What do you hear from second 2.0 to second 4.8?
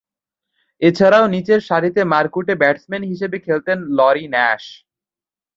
মারকুটে batsman হিসেবে খেলতেন lorry Nash.